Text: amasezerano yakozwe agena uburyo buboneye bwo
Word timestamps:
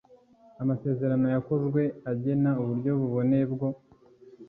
amasezerano 0.61 1.25
yakozwe 1.35 1.81
agena 2.11 2.49
uburyo 2.61 2.91
buboneye 2.99 3.45
bwo 3.53 3.67